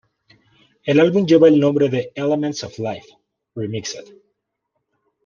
[0.83, 3.07] El álbum lleva el nombre de Elements of Life:
[3.55, 4.05] Remixed.